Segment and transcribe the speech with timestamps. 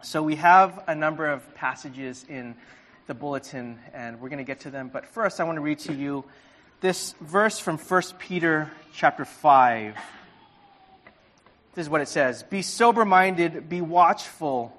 [0.00, 2.54] So we have a number of passages in
[3.08, 4.90] the bulletin, and we're going to get to them.
[4.92, 6.24] But first, I want to read to you
[6.80, 9.96] this verse from 1 Peter chapter 5.
[11.74, 14.72] This is what it says Be sober minded, be watchful.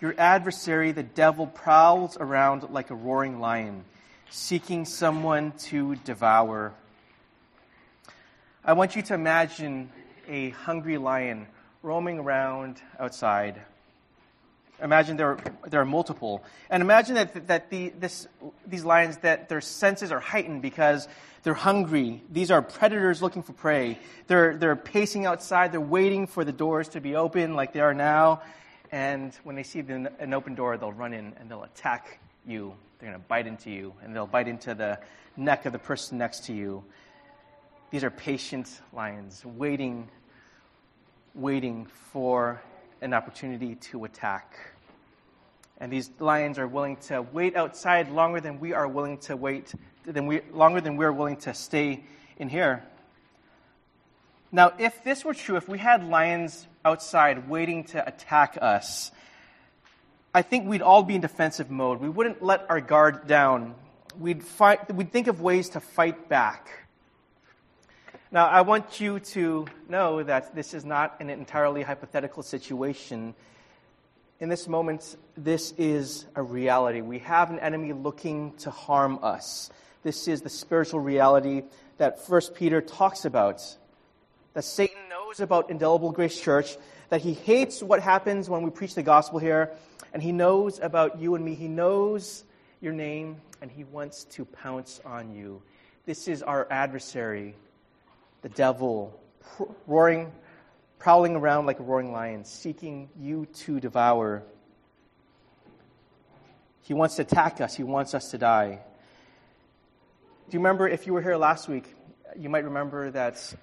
[0.00, 3.84] Your adversary, the devil, prowls around like a roaring lion,
[4.30, 6.72] seeking someone to devour.
[8.64, 9.90] I want you to imagine
[10.28, 11.48] a hungry lion
[11.82, 13.60] roaming around outside.
[14.82, 15.38] Imagine there,
[15.68, 16.42] there are multiple.
[16.70, 18.26] And imagine that, that the, this,
[18.66, 21.06] these lions, that their senses are heightened because
[21.42, 22.22] they're hungry.
[22.30, 23.98] These are predators looking for prey.
[24.26, 25.72] They're, they're pacing outside.
[25.72, 28.42] They're waiting for the doors to be open like they are now.
[28.92, 32.74] And when they see the, an open door, they'll run in and they'll attack you.
[32.98, 34.98] They're going to bite into you, and they'll bite into the
[35.36, 36.84] neck of the person next to you.
[37.90, 40.08] These are patient lions waiting,
[41.34, 42.60] waiting for
[43.00, 44.69] an opportunity to attack.
[45.80, 49.72] And these lions are willing to wait outside longer than we are willing to wait,
[50.04, 52.04] than we, longer than we're willing to stay
[52.36, 52.84] in here.
[54.52, 59.10] Now, if this were true, if we had lions outside waiting to attack us,
[60.34, 62.00] I think we'd all be in defensive mode.
[62.00, 63.74] We wouldn't let our guard down.
[64.18, 66.68] We'd, fight, we'd think of ways to fight back.
[68.30, 73.34] Now, I want you to know that this is not an entirely hypothetical situation.
[74.40, 77.02] In this moment, this is a reality.
[77.02, 79.68] We have an enemy looking to harm us.
[80.02, 81.64] This is the spiritual reality
[81.98, 83.62] that First Peter talks about.
[84.54, 86.78] That Satan knows about Indelible Grace Church,
[87.10, 89.72] that he hates what happens when we preach the gospel here,
[90.14, 91.54] and he knows about you and me.
[91.54, 92.44] He knows
[92.80, 95.60] your name, and he wants to pounce on you.
[96.06, 97.54] This is our adversary,
[98.40, 99.20] the devil,
[99.86, 100.32] roaring,
[101.00, 104.42] prowling around like a roaring lion, seeking you to devour.
[106.82, 108.80] He wants to attack us, he wants us to die.
[110.48, 111.94] Do you remember, if you were here last week,
[112.36, 113.54] you might remember that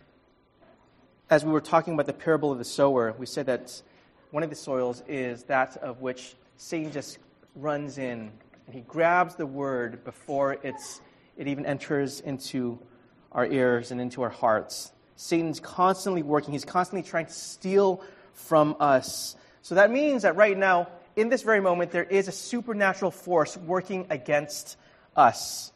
[1.29, 3.81] as we were talking about the parable of the sower, we said that
[4.31, 7.19] one of the soils is that of which Satan just
[7.55, 8.31] runs in
[8.65, 11.01] and he grabs the word before it's,
[11.37, 12.79] it even enters into
[13.31, 14.91] our ears and into our hearts.
[15.17, 18.01] Satan's constantly working, he's constantly trying to steal
[18.33, 19.35] from us.
[19.61, 23.57] So that means that right now, in this very moment, there is a supernatural force
[23.57, 24.77] working against
[25.15, 25.73] us.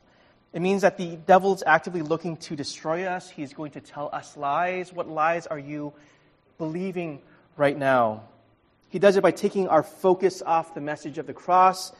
[0.53, 3.29] It means that the devil's actively looking to destroy us.
[3.29, 4.93] He's going to tell us lies.
[4.93, 5.93] What lies are you
[6.57, 7.21] believing
[7.57, 8.23] right now?
[8.89, 11.93] He does it by taking our focus off the message of the cross.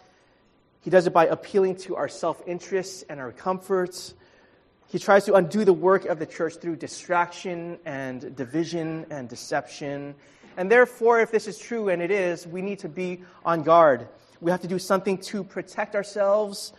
[0.81, 4.13] He does it by appealing to our self interests and our comforts.
[4.91, 10.15] He tries to undo the work of the church through distraction and division and deception.
[10.57, 14.09] And therefore, if this is true, and it is, we need to be on guard.
[14.41, 16.73] We have to do something to protect ourselves,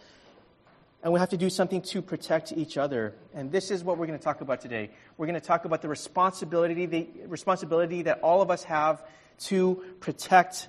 [1.02, 3.14] and we have to do something to protect each other.
[3.32, 4.90] And this is what we're going to talk about today.
[5.16, 9.02] We're going to talk about the responsibility, the responsibility that all of us have
[9.44, 10.68] to protect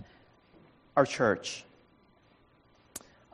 [0.95, 1.65] our church.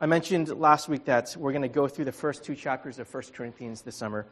[0.02, 3.12] I mentioned last week that we're going to go through the first two chapters of
[3.12, 4.24] 1 Corinthians this summer.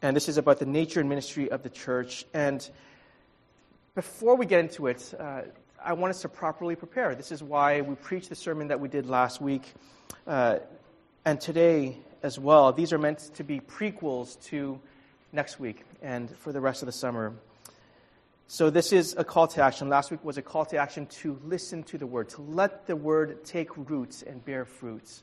[0.00, 2.24] And this is about the nature and ministry of the church.
[2.32, 2.66] And
[3.94, 5.42] before we get into it, uh,
[5.84, 7.14] I want us to properly prepare.
[7.14, 9.70] This is why we preached the sermon that we did last week
[10.26, 10.60] uh,
[11.26, 12.72] and today as well.
[12.72, 14.80] These are meant to be prequels to
[15.30, 17.34] next week and for the rest of the summer.
[18.48, 19.88] So, this is a call to action.
[19.88, 22.96] Last week was a call to action to listen to the word, to let the
[22.96, 25.22] word take roots and bear fruits.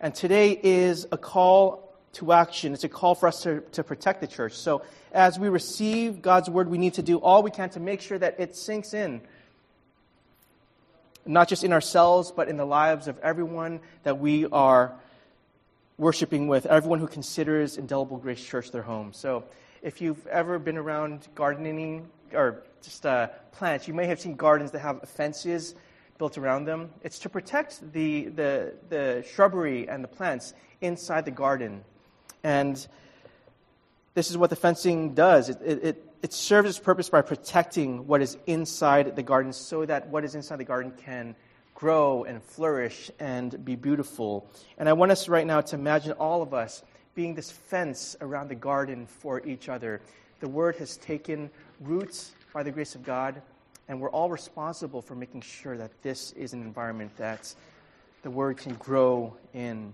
[0.00, 2.72] And today is a call to action.
[2.72, 4.54] It's a call for us to, to protect the church.
[4.54, 4.82] So,
[5.12, 8.18] as we receive God's word, we need to do all we can to make sure
[8.18, 9.20] that it sinks in,
[11.26, 14.94] not just in ourselves, but in the lives of everyone that we are
[15.98, 19.12] worshiping with, everyone who considers Indelible Grace Church their home.
[19.12, 19.44] So,
[19.82, 23.88] if you've ever been around gardening or just uh, plants.
[23.88, 25.74] You may have seen gardens that have fences
[26.18, 26.90] built around them.
[27.02, 31.82] It's to protect the, the, the shrubbery and the plants inside the garden.
[32.44, 32.86] And
[34.14, 38.20] this is what the fencing does it, it, it serves its purpose by protecting what
[38.20, 41.34] is inside the garden so that what is inside the garden can
[41.74, 44.46] grow and flourish and be beautiful.
[44.76, 46.82] And I want us right now to imagine all of us
[47.14, 50.00] being this fence around the garden for each other.
[50.40, 53.42] The word has taken roots by the grace of God,
[53.88, 57.54] and we're all responsible for making sure that this is an environment that
[58.22, 59.92] the word can grow in.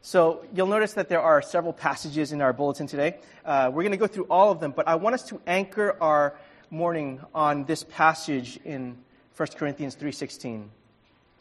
[0.00, 3.18] So you'll notice that there are several passages in our bulletin today.
[3.44, 5.96] Uh, we're going to go through all of them, but I want us to anchor
[6.00, 6.34] our
[6.70, 8.96] morning on this passage in
[9.36, 10.68] 1 Corinthians 3:16.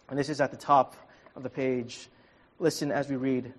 [0.09, 0.95] And this is at the top
[1.35, 2.09] of the page.
[2.59, 3.53] Listen as we read.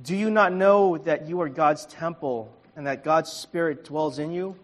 [0.00, 4.30] Do you not know that you are God's temple and that God's Spirit dwells in
[4.30, 4.54] you?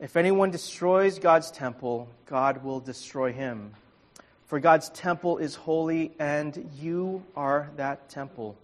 [0.00, 3.72] If anyone destroys God's temple, God will destroy him.
[4.46, 8.56] For God's temple is holy, and you are that temple.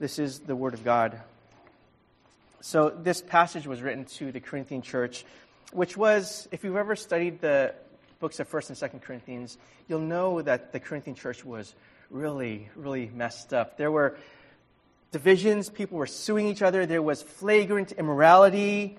[0.00, 1.20] This is the Word of God.
[2.60, 5.24] So, this passage was written to the Corinthian church,
[5.72, 7.72] which was, if you've ever studied the
[8.18, 11.74] books of 1st and 2nd Corinthians, you'll know that the Corinthian church was
[12.10, 13.76] really, really messed up.
[13.76, 14.16] There were
[15.12, 18.96] divisions, people were suing each other, there was flagrant immorality.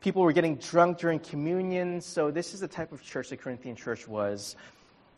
[0.00, 2.02] People were getting drunk during communion.
[2.02, 4.54] So, this is the type of church the Corinthian church was.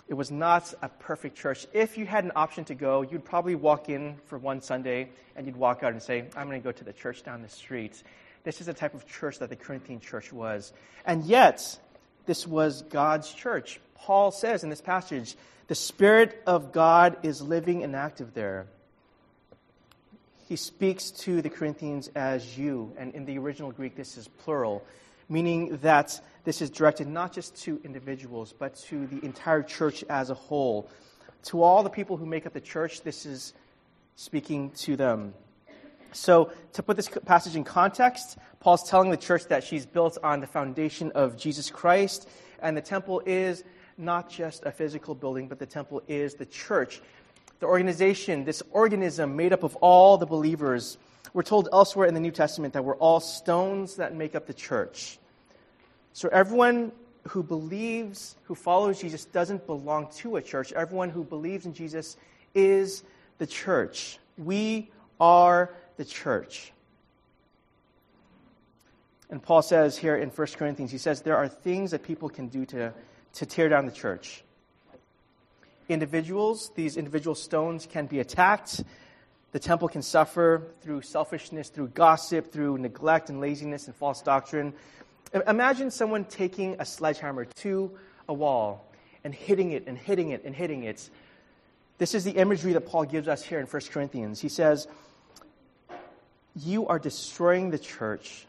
[0.08, 1.66] It was not a perfect church.
[1.72, 5.44] If you had an option to go, you'd probably walk in for one Sunday and
[5.44, 8.00] you'd walk out and say, I'm going to go to the church down the street.
[8.44, 10.72] This is the type of church that the Corinthian church was.
[11.04, 11.80] And yet,
[12.26, 13.80] this was God's church.
[13.98, 15.37] Paul says in this passage,
[15.69, 18.66] the Spirit of God is living and active there.
[20.48, 24.84] He speaks to the Corinthians as you, and in the original Greek, this is plural,
[25.28, 30.31] meaning that this is directed not just to individuals, but to the entire church as
[30.31, 30.88] a whole.
[31.46, 33.54] To all the people who make up the church, this is
[34.14, 35.34] speaking to them.
[36.12, 40.40] So, to put this passage in context, Paul's telling the church that she's built on
[40.40, 42.28] the foundation of Jesus Christ,
[42.60, 43.64] and the temple is
[43.98, 47.00] not just a physical building, but the temple is the church.
[47.60, 50.98] The organization, this organism made up of all the believers.
[51.32, 54.54] We're told elsewhere in the New Testament that we're all stones that make up the
[54.54, 55.19] church.
[56.12, 56.93] So everyone
[57.28, 60.72] who believes, who follows Jesus, doesn't belong to a church.
[60.72, 62.16] Everyone who believes in Jesus
[62.54, 63.02] is
[63.38, 64.19] the church.
[64.38, 64.90] We
[65.20, 66.72] are the church.
[69.28, 72.48] And Paul says here in 1 Corinthians, he says, there are things that people can
[72.48, 72.93] do to,
[73.36, 74.44] to tear down the church.
[75.88, 78.82] Individuals, these individual stones can be attacked.
[79.52, 84.74] The temple can suffer through selfishness, through gossip, through neglect and laziness and false doctrine.
[85.46, 87.96] Imagine someone taking a sledgehammer to
[88.28, 88.90] a wall
[89.22, 91.08] and hitting it and hitting it and hitting it.
[91.98, 94.40] This is the imagery that Paul gives us here in 1 Corinthians.
[94.40, 94.86] He says,
[96.54, 98.46] you are destroying the church.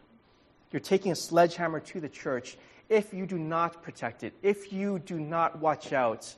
[0.71, 2.57] You're taking a sledgehammer to the church
[2.89, 6.33] if you do not protect it, if you do not watch out,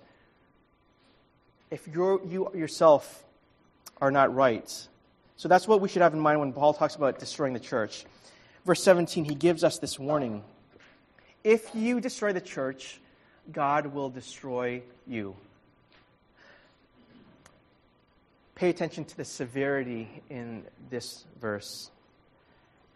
[1.71, 3.23] if you yourself
[4.01, 4.87] are not right.
[5.37, 8.05] So that's what we should have in mind when Paul talks about destroying the church.
[8.65, 10.43] Verse 17, he gives us this warning.
[11.43, 12.99] If you destroy the church,
[13.51, 15.35] God will destroy you.
[18.59, 21.91] pay attention to the severity in this verse.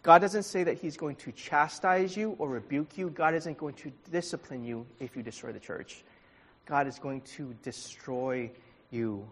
[0.03, 3.09] God doesn't say that He's going to chastise you or rebuke you.
[3.09, 6.03] God isn't going to discipline you if you destroy the church.
[6.65, 8.51] God is going to destroy
[8.91, 9.25] you.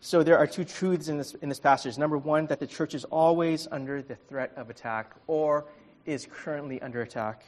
[0.00, 1.96] So there are two truths in this, in this passage.
[1.96, 5.64] Number one, that the church is always under the threat of attack or
[6.04, 7.44] is currently under attack.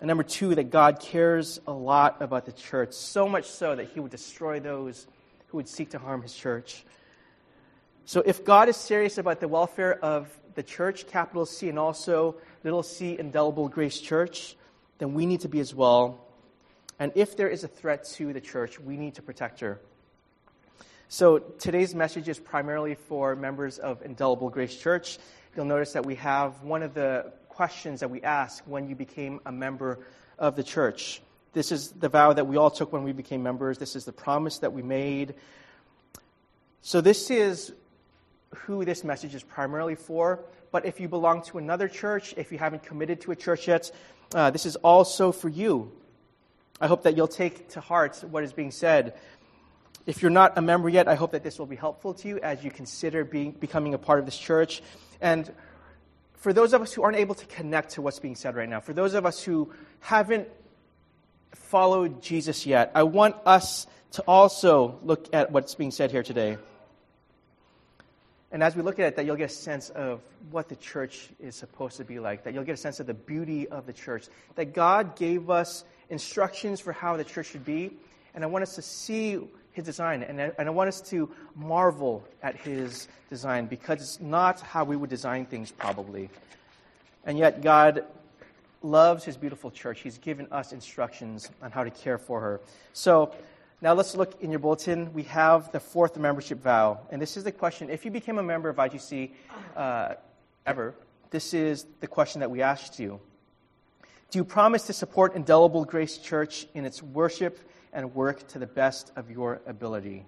[0.00, 3.88] And number two, that God cares a lot about the church, so much so that
[3.88, 5.06] he would destroy those
[5.48, 6.84] who would seek to harm his church.
[8.06, 12.36] So if God is serious about the welfare of the church, capital C, and also
[12.62, 14.56] little c, indelible grace church,
[14.98, 16.20] then we need to be as well.
[16.98, 19.80] And if there is a threat to the church, we need to protect her.
[21.08, 25.18] So today's message is primarily for members of Indelible Grace Church.
[25.56, 29.40] You'll notice that we have one of the questions that we ask when you became
[29.46, 30.00] a member
[30.38, 31.22] of the church.
[31.52, 33.78] This is the vow that we all took when we became members.
[33.78, 35.34] This is the promise that we made.
[36.82, 37.72] So, this is
[38.54, 40.40] who this message is primarily for.
[40.70, 43.90] But if you belong to another church, if you haven't committed to a church yet,
[44.34, 45.92] uh, this is also for you.
[46.80, 49.14] I hope that you'll take to heart what is being said.
[50.06, 52.40] If you're not a member yet, I hope that this will be helpful to you
[52.40, 54.82] as you consider being, becoming a part of this church.
[55.20, 55.50] And
[56.34, 58.80] for those of us who aren't able to connect to what's being said right now,
[58.80, 60.48] for those of us who haven't
[61.52, 66.58] followed Jesus yet, I want us to also look at what's being said here today.
[68.52, 70.20] And as we look at it, that you'll get a sense of
[70.50, 73.14] what the church is supposed to be like, that you'll get a sense of the
[73.14, 77.90] beauty of the church, that God gave us instructions for how the church should be,
[78.34, 79.40] and I want us to see
[79.72, 84.20] his design, and I, and I want us to marvel at his design because it's
[84.20, 86.30] not how we would design things, probably.
[87.24, 88.04] And yet, God
[88.82, 90.00] loves his beautiful church.
[90.00, 92.60] He's given us instructions on how to care for her.
[92.92, 93.34] So
[93.84, 95.12] now let's look in your bulletin.
[95.12, 97.00] We have the fourth membership vow.
[97.10, 99.32] And this is the question if you became a member of IGC
[99.76, 100.14] uh,
[100.64, 100.94] ever,
[101.28, 103.20] this is the question that we asked you.
[104.30, 107.58] Do you promise to support Indelible Grace Church in its worship
[107.92, 110.24] and work to the best of your ability?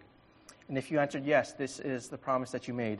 [0.68, 2.98] And if you answered yes, this is the promise that you made.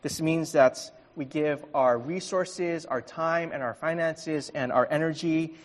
[0.00, 0.78] This means that
[1.16, 5.56] we give our resources, our time, and our finances, and our energy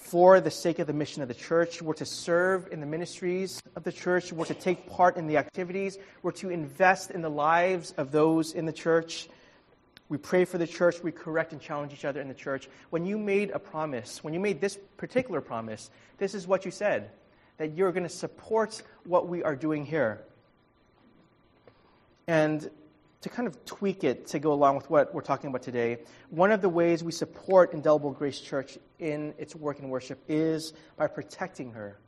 [0.00, 1.80] for the sake of the mission of the church.
[1.80, 4.32] We're to serve in the ministries of the church.
[4.32, 5.98] We're to take part in the activities.
[6.22, 9.28] We're to invest in the lives of those in the church.
[10.08, 11.02] We pray for the church.
[11.02, 12.68] We correct and challenge each other in the church.
[12.88, 16.70] When you made a promise, when you made this particular promise, this is what you
[16.70, 17.10] said
[17.58, 20.22] that you're going to support what we are doing here.
[22.26, 22.70] And
[23.22, 25.98] to kind of tweak it to go along with what we're talking about today,
[26.30, 30.72] one of the ways we support Indelible Grace Church in its work and worship is
[30.96, 31.98] by protecting her.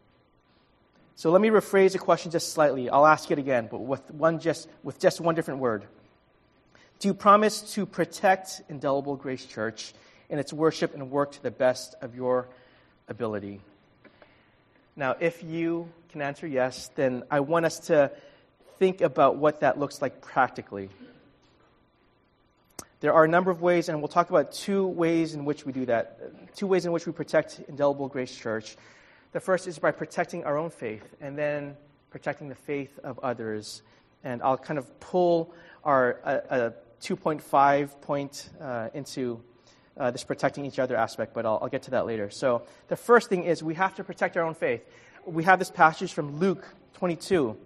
[1.14, 2.88] So let me rephrase the question just slightly.
[2.88, 5.84] I'll ask it again, but with one just with just one different word.
[6.98, 9.92] Do you promise to protect Indelible Grace Church
[10.30, 12.48] in its worship and work to the best of your
[13.08, 13.60] ability?
[14.96, 18.12] Now, if you can answer yes, then I want us to
[18.82, 20.88] think about what that looks like practically.
[22.98, 25.72] There are a number of ways, and we'll talk about two ways in which we
[25.72, 26.56] do that.
[26.56, 28.76] Two ways in which we protect Indelible Grace Church.
[29.30, 31.76] The first is by protecting our own faith, and then
[32.10, 33.82] protecting the faith of others.
[34.24, 39.40] And I'll kind of pull our a, a 2.5 point uh, into
[39.96, 42.30] uh, this protecting each other aspect, but I'll, I'll get to that later.
[42.30, 44.82] So the first thing is we have to protect our own faith.
[45.24, 47.56] We have this passage from Luke 22.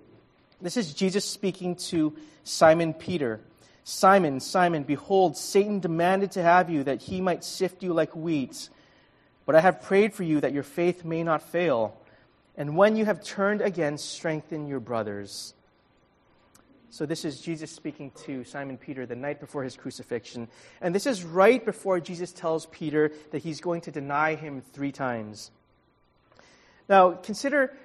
[0.60, 3.40] This is Jesus speaking to Simon Peter.
[3.84, 8.68] Simon, Simon, behold, Satan demanded to have you that he might sift you like wheat.
[9.44, 11.96] But I have prayed for you that your faith may not fail.
[12.56, 15.52] And when you have turned again, strengthen your brothers.
[16.88, 20.48] So, this is Jesus speaking to Simon Peter the night before his crucifixion.
[20.80, 24.92] And this is right before Jesus tells Peter that he's going to deny him three
[24.92, 25.50] times.
[26.88, 27.76] Now, consider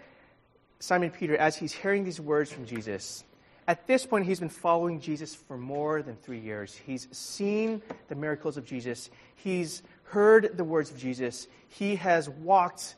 [0.82, 3.24] Simon Peter, as he's hearing these words from Jesus,
[3.68, 6.74] at this point, he's been following Jesus for more than three years.
[6.74, 12.96] He's seen the miracles of Jesus, he's heard the words of Jesus, he has walked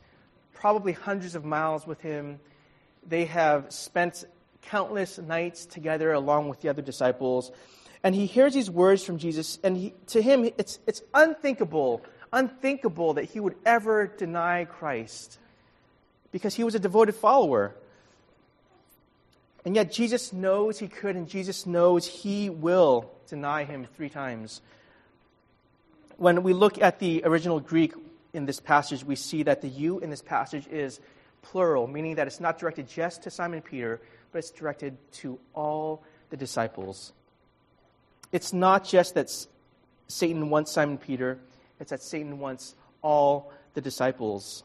[0.54, 2.40] probably hundreds of miles with him.
[3.06, 4.24] They have spent
[4.62, 7.52] countless nights together along with the other disciples.
[8.02, 12.00] And he hears these words from Jesus, and he, to him, it's, it's unthinkable,
[12.32, 15.38] unthinkable that he would ever deny Christ
[16.34, 17.72] because he was a devoted follower.
[19.64, 24.60] And yet Jesus knows he could, and Jesus knows he will deny him three times.
[26.16, 27.92] When we look at the original Greek
[28.32, 30.98] in this passage, we see that the you in this passage is
[31.42, 34.00] plural, meaning that it's not directed just to Simon Peter,
[34.32, 37.12] but it's directed to all the disciples.
[38.32, 39.30] It's not just that
[40.08, 41.38] Satan wants Simon Peter,
[41.78, 44.64] it's that Satan wants all the disciples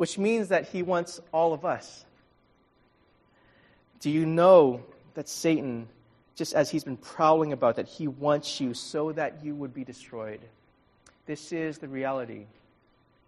[0.00, 2.06] which means that he wants all of us.
[4.00, 5.88] Do you know that Satan,
[6.36, 9.84] just as he's been prowling about, that he wants you so that you would be
[9.84, 10.40] destroyed?
[11.26, 12.46] This is the reality.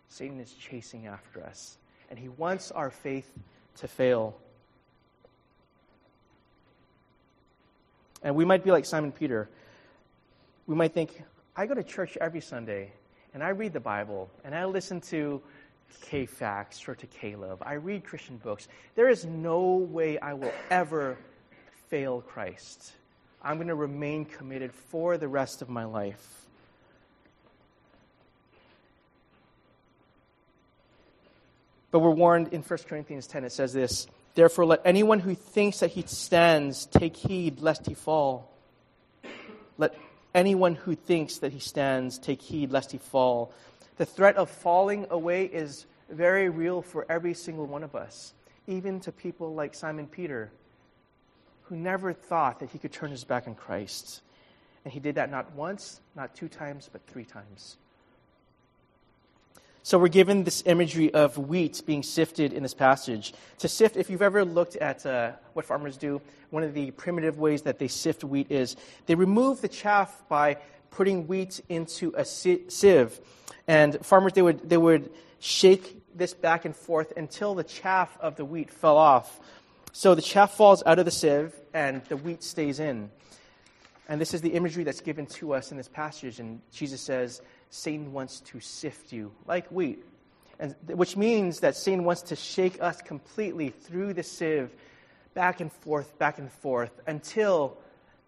[0.08, 1.76] Satan is chasing after us,
[2.08, 3.30] and he wants our faith
[3.76, 4.34] to fail.
[8.22, 9.46] And we might be like Simon Peter.
[10.66, 11.22] We might think,
[11.54, 12.92] I go to church every Sunday,
[13.34, 15.42] and I read the Bible, and I listen to
[16.00, 17.62] K-Fax or to Caleb.
[17.62, 18.68] I read Christian books.
[18.94, 21.18] There is no way I will ever
[21.88, 22.92] fail Christ.
[23.42, 26.42] I'm going to remain committed for the rest of my life.
[31.90, 35.80] But we're warned in 1 Corinthians 10, it says this Therefore, let anyone who thinks
[35.80, 38.50] that he stands take heed lest he fall.
[39.76, 39.94] Let
[40.34, 43.52] anyone who thinks that he stands take heed lest he fall.
[44.02, 48.32] The threat of falling away is very real for every single one of us,
[48.66, 50.50] even to people like Simon Peter,
[51.66, 54.22] who never thought that he could turn his back on Christ.
[54.84, 57.76] And he did that not once, not two times, but three times.
[59.84, 63.32] So we're given this imagery of wheat being sifted in this passage.
[63.58, 67.38] To sift, if you've ever looked at uh, what farmers do, one of the primitive
[67.38, 68.74] ways that they sift wheat is
[69.06, 70.56] they remove the chaff by
[70.90, 73.20] putting wheat into a sieve.
[73.66, 78.36] And farmers, they would, they would shake this back and forth until the chaff of
[78.36, 79.40] the wheat fell off.
[79.92, 83.10] So the chaff falls out of the sieve and the wheat stays in.
[84.08, 86.40] And this is the imagery that's given to us in this passage.
[86.40, 87.40] And Jesus says,
[87.70, 90.04] Satan wants to sift you like wheat.
[90.58, 94.70] And, which means that Satan wants to shake us completely through the sieve,
[95.34, 97.76] back and forth, back and forth, until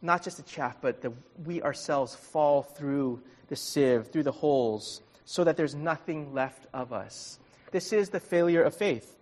[0.03, 1.12] not just the chaff, but that
[1.45, 6.93] we ourselves fall through the sieve, through the holes, so that there's nothing left of
[6.93, 7.38] us.
[7.71, 9.16] This is the failure of faith.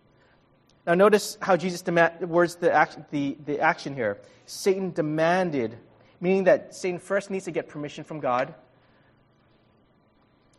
[0.87, 4.19] Now, notice how Jesus demand, words the, act, the, the action here.
[4.47, 5.79] Satan demanded,
[6.21, 8.55] meaning that Satan first needs to get permission from God,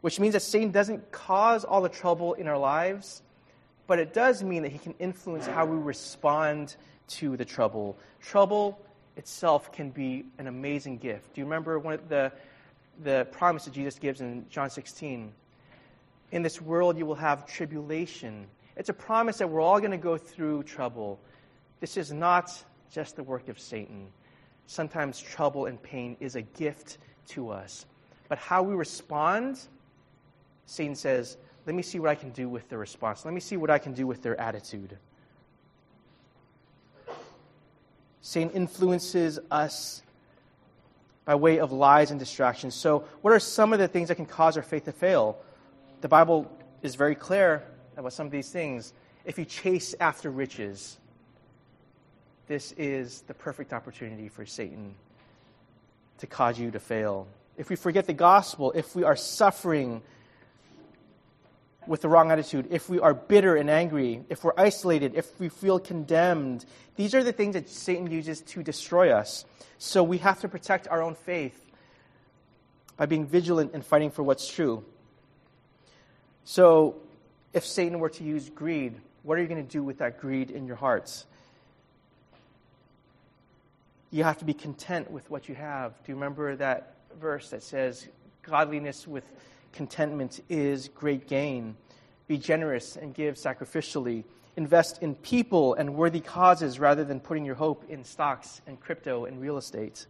[0.02, 3.22] which means that Satan doesn't cause all the trouble in our lives,
[3.86, 6.76] but it does mean that he can influence how we respond
[7.08, 7.98] to the trouble.
[8.22, 8.80] Trouble
[9.18, 11.34] itself can be an amazing gift.
[11.36, 12.32] Do you remember one of the,
[13.02, 15.32] the promise that Jesus gives in John 16?
[16.32, 18.48] In this world you will have tribulation.
[18.76, 21.20] It's a promise that we're all going to go through trouble.
[21.80, 22.52] This is not
[22.92, 24.08] just the work of Satan.
[24.68, 26.98] Sometimes trouble and pain is a gift
[27.30, 27.86] to us.
[28.30, 29.60] But how we respond,
[30.66, 33.26] Satan says, let me see what I can do with their response.
[33.26, 34.98] Let me see what I can do with their attitude.
[38.22, 40.02] Satan influences us
[41.26, 42.76] by way of lies and distractions.
[42.76, 45.38] So, what are some of the things that can cause our faith to fail?
[46.02, 46.52] The Bible
[46.82, 47.64] is very clear
[47.96, 48.94] about some of these things.
[49.26, 50.98] If you chase after riches,
[52.48, 54.96] this is the perfect opportunity for Satan
[56.18, 57.28] to cause you to fail.
[57.58, 60.02] If we forget the gospel, if we are suffering
[61.88, 65.50] with the wrong attitude, if we are bitter and angry, if we're isolated, if we
[65.50, 69.46] feel condemned, these are the things that Satan uses to destroy us.
[69.78, 71.60] So we have to protect our own faith
[72.98, 74.84] by being vigilant and fighting for what's true.
[76.46, 76.96] So,
[77.54, 80.52] if Satan were to use greed, what are you going to do with that greed
[80.52, 81.26] in your hearts?
[84.12, 85.92] You have to be content with what you have.
[86.04, 88.08] Do you remember that verse that says,
[88.44, 89.24] Godliness with
[89.74, 91.76] contentment is great gain.
[92.28, 94.24] Be generous and give sacrificially.
[94.56, 99.26] Invest in people and worthy causes rather than putting your hope in stocks and crypto
[99.26, 100.06] and real estate.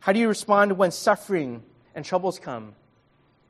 [0.00, 1.62] How do you respond when suffering
[1.94, 2.74] and troubles come?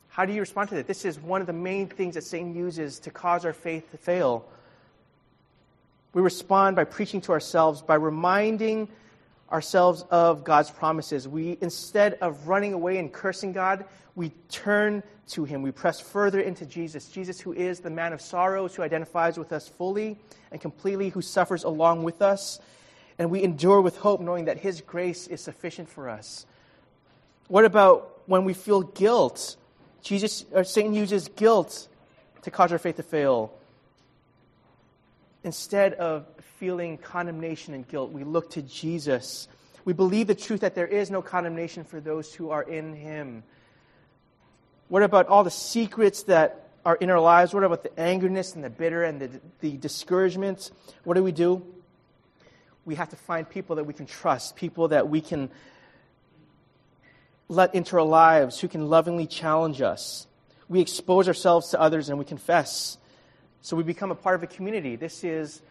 [0.08, 0.86] How do you respond to that?
[0.86, 3.98] This is one of the main things that Satan uses to cause our faith to
[3.98, 4.48] fail.
[6.14, 8.88] We respond by preaching to ourselves, by reminding
[9.50, 11.26] ourselves of God's promises.
[11.26, 13.84] We, instead of running away and cursing God,
[14.14, 15.62] we turn to Him.
[15.62, 17.08] We press further into Jesus.
[17.08, 20.18] Jesus, who is the man of sorrows, who identifies with us fully
[20.50, 22.58] and completely, who suffers along with us.
[23.18, 26.46] And we endure with hope, knowing that His grace is sufficient for us.
[27.48, 29.56] What about when we feel guilt?
[30.02, 31.88] Jesus, or Satan uses guilt
[32.42, 33.57] to cause our faith to fail.
[35.44, 36.26] Instead of
[36.58, 39.48] feeling condemnation and guilt, we look to Jesus.
[39.84, 43.44] We believe the truth that there is no condemnation for those who are in Him.
[44.88, 47.54] What about all the secrets that are in our lives?
[47.54, 50.70] What about the angerness and the bitter and the, the discouragement?
[51.04, 51.64] What do we do?
[52.84, 55.50] We have to find people that we can trust, people that we can
[57.48, 60.26] let into our lives, who can lovingly challenge us.
[60.68, 62.97] We expose ourselves to others and we confess.
[63.62, 64.96] So we become a part of a community.
[64.96, 65.62] This is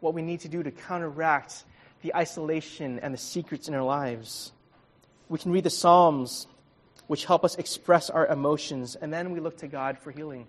[0.00, 1.64] what we need to do to counteract
[2.02, 4.52] the isolation and the secrets in our lives.
[5.28, 6.46] We can read the Psalms,
[7.06, 10.46] which help us express our emotions, and then we look to God for healing.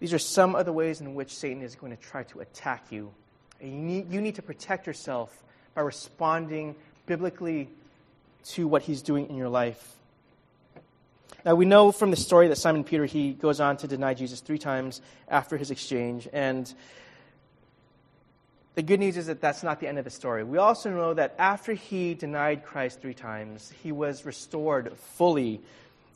[0.00, 2.86] These are some of the ways in which Satan is going to try to attack
[2.90, 3.12] you.
[3.60, 6.74] You need, you need to protect yourself by responding
[7.06, 7.68] biblically
[8.44, 9.96] to what he's doing in your life.
[11.44, 14.40] Now, we know from the story that Simon Peter, he goes on to deny Jesus
[14.40, 16.28] three times after his exchange.
[16.32, 16.72] And
[18.76, 20.44] the good news is that that's not the end of the story.
[20.44, 25.60] We also know that after he denied Christ three times, he was restored fully.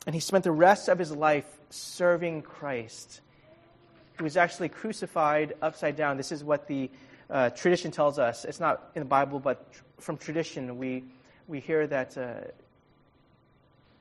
[0.05, 3.19] And he spent the rest of his life serving Christ.
[4.15, 6.15] He was actually crucified upside down.
[6.15, 6.89] This is what the
[7.29, 8.45] uh, tradition tells us.
[8.45, 9.67] It's not in the Bible, but
[9.99, 11.03] from tradition, we,
[11.49, 12.17] we hear that.
[12.17, 12.33] Uh,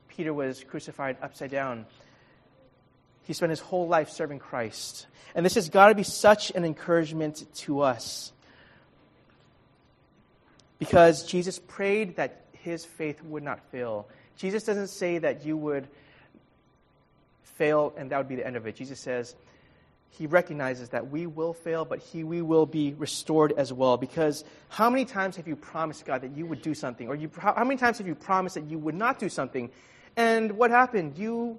[0.09, 1.87] Peter was crucified upside down.
[3.25, 5.07] He spent his whole life serving Christ.
[5.35, 8.33] And this has got to be such an encouragement to us.
[10.79, 14.09] Because Jesus prayed that his faith would not fail.
[14.37, 15.89] Jesus doesn't say that you would
[17.43, 18.77] fail and that would be the end of it.
[18.77, 19.35] Jesus says,
[20.11, 23.99] he recognizes that we will fail, but he, we will be restored as well.
[23.99, 27.09] Because how many times have you promised God that you would do something?
[27.09, 29.71] Or you, how many times have you promised that you would not do something?
[30.17, 31.19] And what happened?
[31.19, 31.59] You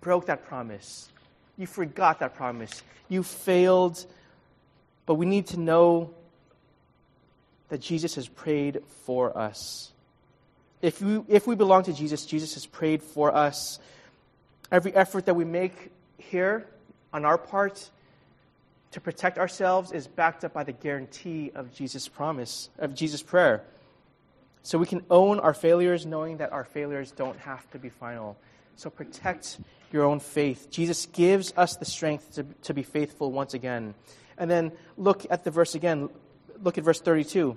[0.00, 1.08] broke that promise.
[1.56, 2.82] You forgot that promise.
[3.08, 4.04] You failed.
[5.06, 6.14] But we need to know
[7.68, 9.90] that Jesus has prayed for us.
[10.82, 13.78] If we, if we belong to Jesus, Jesus has prayed for us.
[14.70, 16.66] Every effort that we make here
[17.12, 17.88] on our part
[18.90, 23.64] to protect ourselves is backed up by the guarantee of Jesus' promise, of Jesus' prayer.
[24.64, 28.38] So we can own our failures knowing that our failures don't have to be final.
[28.76, 29.58] So protect
[29.92, 30.70] your own faith.
[30.70, 33.94] Jesus gives us the strength to, to be faithful once again.
[34.38, 36.08] And then look at the verse again.
[36.62, 37.56] Look at verse 32.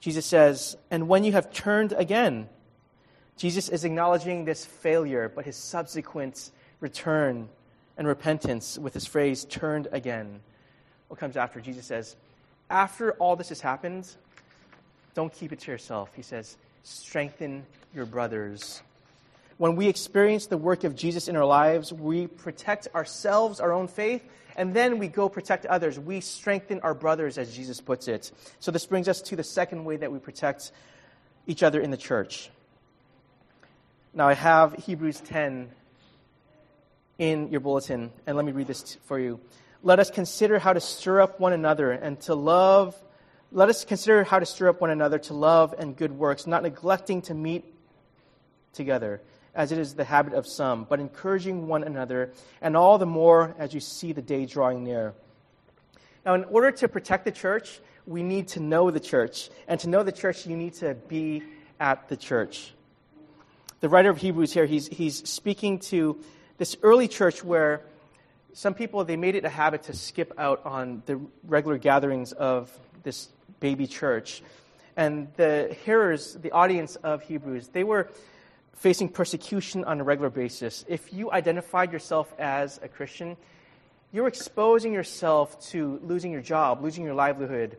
[0.00, 2.48] Jesus says, And when you have turned again,
[3.36, 7.48] Jesus is acknowledging this failure, but his subsequent return
[7.96, 10.40] and repentance with his phrase, turned again.
[11.06, 11.60] What comes after?
[11.60, 12.16] Jesus says,
[12.68, 14.08] After all this has happened,
[15.14, 16.10] don't keep it to yourself.
[16.14, 18.82] He says, strengthen your brothers.
[19.56, 23.86] When we experience the work of Jesus in our lives, we protect ourselves, our own
[23.86, 24.22] faith,
[24.56, 25.98] and then we go protect others.
[25.98, 28.30] We strengthen our brothers, as Jesus puts it.
[28.60, 30.72] So, this brings us to the second way that we protect
[31.46, 32.50] each other in the church.
[34.12, 35.70] Now, I have Hebrews 10
[37.18, 39.40] in your bulletin, and let me read this for you.
[39.82, 42.96] Let us consider how to stir up one another and to love
[43.52, 46.62] let us consider how to stir up one another to love and good works, not
[46.62, 47.64] neglecting to meet
[48.72, 49.20] together,
[49.54, 53.54] as it is the habit of some, but encouraging one another, and all the more
[53.58, 55.14] as you see the day drawing near.
[56.24, 59.50] Now, in order to protect the church, we need to know the church.
[59.68, 61.42] And to know the church, you need to be
[61.78, 62.72] at the church.
[63.80, 66.18] The writer of Hebrews here, he's, he's speaking to
[66.56, 67.82] this early church where
[68.54, 72.70] some people, they made it a habit to skip out on the regular gatherings of
[73.04, 73.28] this
[73.60, 74.42] baby church.
[74.96, 78.10] And the hearers, the audience of Hebrews, they were
[78.74, 80.84] facing persecution on a regular basis.
[80.88, 83.36] If you identified yourself as a Christian,
[84.12, 87.78] you're exposing yourself to losing your job, losing your livelihood,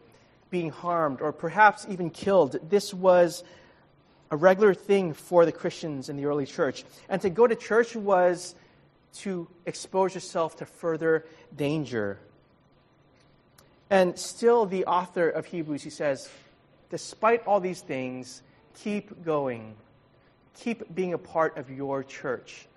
[0.50, 2.58] being harmed, or perhaps even killed.
[2.70, 3.44] This was
[4.32, 6.84] a regular thing for the Christians in the early church.
[7.08, 8.56] And to go to church was
[9.16, 12.20] to expose yourself to further danger.
[13.89, 16.30] And still, the author of Hebrews, he says,
[16.89, 18.41] despite all these things,
[18.74, 19.76] keep going.
[20.58, 22.67] Keep being a part of your church.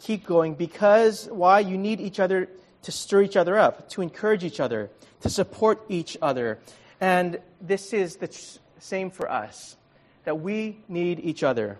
[0.00, 1.60] Keep going because why?
[1.60, 2.48] You need each other
[2.82, 6.58] to stir each other up, to encourage each other, to support each other.
[7.00, 8.28] And this is the
[8.78, 9.76] same for us,
[10.24, 11.78] that we need each other.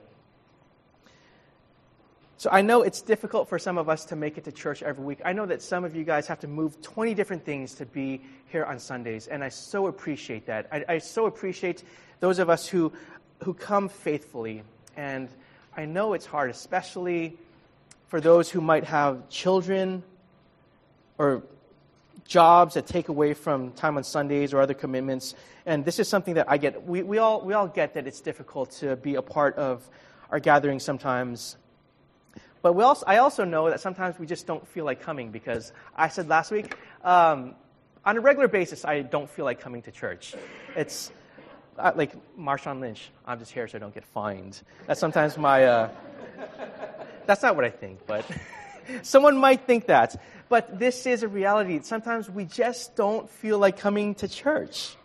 [2.38, 5.02] So I know it's difficult for some of us to make it to church every
[5.02, 5.20] week.
[5.24, 8.20] I know that some of you guys have to move 20 different things to be
[8.48, 10.68] here on Sundays, and I so appreciate that.
[10.70, 11.82] I, I so appreciate
[12.20, 12.92] those of us who,
[13.42, 14.62] who come faithfully.
[14.98, 15.30] And
[15.76, 17.38] I know it's hard, especially
[18.08, 20.02] for those who might have children
[21.16, 21.42] or
[22.26, 25.34] jobs that take away from time on Sundays or other commitments.
[25.64, 26.84] And this is something that I get.
[26.84, 29.88] We, we, all, we all get that it's difficult to be a part of
[30.30, 31.56] our gatherings sometimes.
[32.66, 35.72] But we also, I also know that sometimes we just don't feel like coming because
[35.94, 36.74] I said last week,
[37.04, 37.54] um,
[38.04, 40.34] on a regular basis, I don't feel like coming to church.
[40.74, 41.12] It's
[41.78, 43.08] uh, like Marshawn Lynch.
[43.24, 44.60] I'm just here so I don't get fined.
[44.88, 45.62] That's sometimes my.
[45.62, 45.90] Uh,
[47.24, 48.28] that's not what I think, but
[49.02, 50.20] someone might think that.
[50.48, 51.78] But this is a reality.
[51.84, 54.96] Sometimes we just don't feel like coming to church.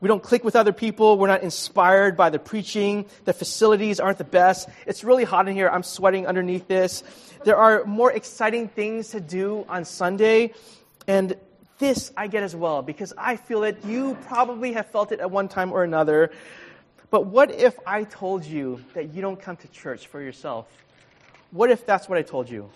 [0.00, 1.18] We don't click with other people.
[1.18, 3.06] We're not inspired by the preaching.
[3.24, 4.68] The facilities aren't the best.
[4.86, 5.68] It's really hot in here.
[5.68, 7.04] I'm sweating underneath this.
[7.44, 10.54] There are more exciting things to do on Sunday.
[11.06, 11.36] And
[11.78, 13.84] this I get as well because I feel it.
[13.84, 16.30] You probably have felt it at one time or another.
[17.10, 20.66] But what if I told you that you don't come to church for yourself?
[21.50, 22.70] What if that's what I told you?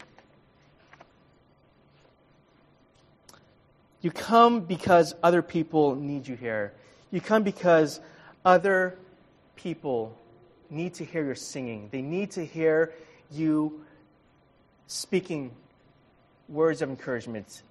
[4.00, 6.74] You come because other people need you here.
[7.14, 8.00] You come because
[8.44, 8.98] other
[9.55, 10.18] people
[10.68, 11.88] need to hear your singing.
[11.92, 12.92] They need to hear
[13.31, 13.85] you
[14.88, 15.53] speaking
[16.48, 17.62] words of encouragement.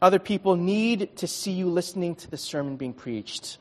[0.00, 3.58] Other people need to see you listening to the sermon being preached.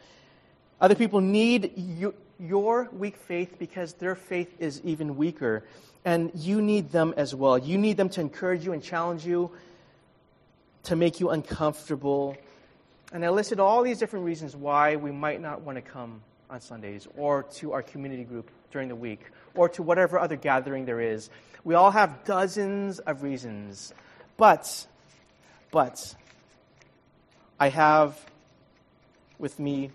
[0.80, 5.64] Other people need you, your weak faith because their faith is even weaker.
[6.06, 7.58] And you need them as well.
[7.58, 9.50] You need them to encourage you and challenge you
[10.84, 12.36] to make you uncomfortable.
[13.12, 16.62] And I listed all these different reasons why we might not want to come on
[16.62, 19.22] Sundays or to our community group during the week
[19.56, 21.30] or to whatever other gathering there is.
[21.64, 23.94] We all have dozens of reasons.
[24.36, 24.88] But,
[25.72, 26.16] but,
[27.60, 28.20] I have
[29.40, 29.92] with me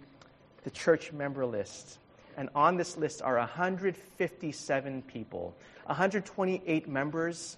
[0.64, 1.98] the church member list.
[2.36, 5.54] And on this list are 157 people,
[5.86, 7.56] 128 members,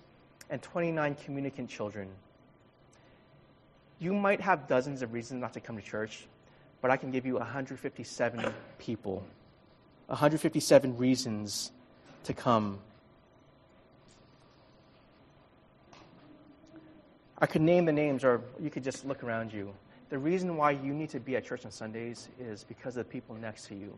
[0.49, 2.09] and 29 communicant children.
[4.01, 6.27] You might have dozens of reasons not to come to church,
[6.81, 9.23] but I can give you 157 people,
[10.07, 11.71] 157 reasons
[12.25, 12.79] to come.
[17.39, 19.73] I could name the names, or you could just look around you.
[20.09, 23.13] The reason why you need to be at church on Sundays is because of the
[23.13, 23.97] people next to you.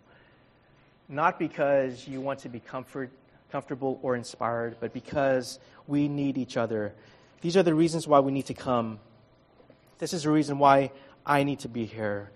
[1.09, 3.11] Not because you want to be comfort,
[3.51, 6.93] comfortable or inspired, but because we need each other.
[7.41, 8.99] These are the reasons why we need to come.
[9.99, 10.93] This is the reason why
[11.25, 12.31] I need to be here.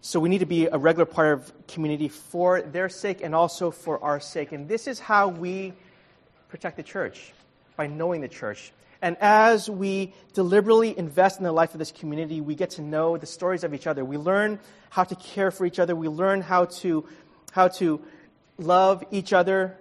[0.00, 3.70] So we need to be a regular part of community for their sake and also
[3.70, 4.52] for our sake.
[4.52, 5.74] And this is how we
[6.48, 7.32] protect the church
[7.76, 8.72] by knowing the church.
[9.02, 13.16] And as we deliberately invest in the life of this community, we get to know
[13.16, 14.04] the stories of each other.
[14.04, 14.58] We learn
[14.90, 15.94] how to care for each other.
[15.96, 17.06] We learn how to,
[17.52, 18.00] how to
[18.58, 19.76] love each other.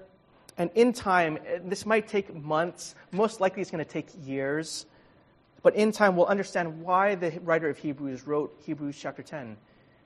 [0.58, 2.96] And in time, this might take months.
[3.12, 4.86] Most likely, it's going to take years.
[5.62, 9.58] But in time, we'll understand why the writer of Hebrews wrote Hebrews chapter 10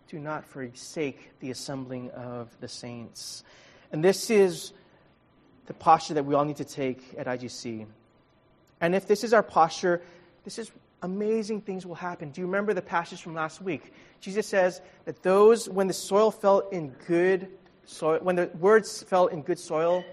[0.09, 3.43] do not forsake the assembling of the saints.
[3.91, 4.73] And this is
[5.65, 7.85] the posture that we all need to take at IGC.
[8.81, 10.01] And if this is our posture,
[10.43, 12.31] this is amazing things will happen.
[12.31, 13.93] Do you remember the passage from last week?
[14.19, 17.47] Jesus says that those, when the soil fell in good
[17.85, 20.03] soil, when the words fell in good soil,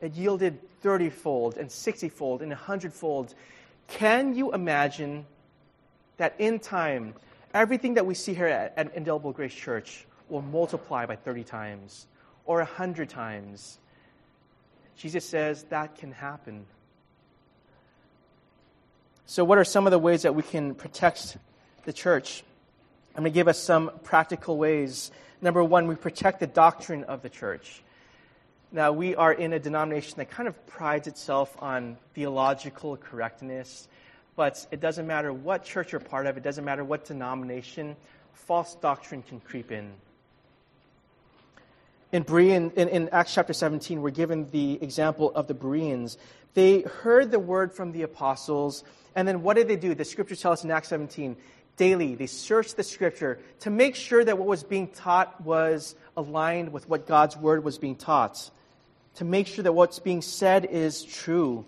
[0.00, 3.34] it yielded 30 fold and 60 fold and 100 fold.
[3.88, 5.26] Can you imagine
[6.18, 7.14] that in time,
[7.54, 12.06] everything that we see here at, at Indelible Grace Church will multiply by 30 times
[12.44, 13.78] or 100 times.
[14.96, 16.66] Jesus says that can happen.
[19.26, 21.36] So, what are some of the ways that we can protect
[21.84, 22.42] the church?
[23.14, 25.10] I'm going to give us some practical ways.
[25.40, 27.82] Number one, we protect the doctrine of the church.
[28.70, 33.88] Now, we are in a denomination that kind of prides itself on theological correctness
[34.38, 37.96] but it doesn't matter what church you're part of, it doesn't matter what denomination,
[38.32, 39.92] false doctrine can creep in.
[42.12, 46.18] In, Berean, in, in Acts chapter 17, we're given the example of the Bereans.
[46.54, 48.84] They heard the word from the apostles,
[49.16, 49.92] and then what did they do?
[49.96, 51.36] The scriptures tell us in Acts 17
[51.76, 56.72] daily, they searched the scripture to make sure that what was being taught was aligned
[56.72, 58.50] with what God's word was being taught,
[59.18, 61.64] to make sure that what's being said is true.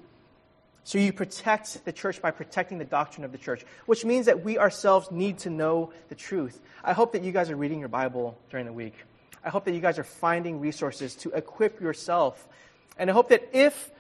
[0.85, 4.45] So you protect the church by protecting the doctrine of the church, which means that
[4.45, 6.61] we ourselves need to know the truth.
[6.85, 8.95] I hope that you guys are reading your Bible during the week.
[9.45, 12.47] I hope that you guys are finding resources to equip yourself.
[12.97, 13.91] And I hope that if